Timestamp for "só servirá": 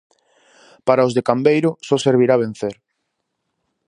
1.87-2.35